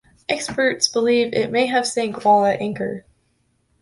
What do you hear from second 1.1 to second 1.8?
it may